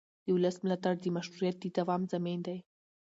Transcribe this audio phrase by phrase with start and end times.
[0.25, 2.57] د ولس ملاتړ د مشروعیت د دوام ضامن دی